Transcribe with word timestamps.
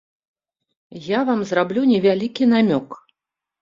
Я 1.09 1.19
вам 1.29 1.45
зраблю 1.51 1.81
невялікі 1.93 2.53
намёк. 2.53 3.03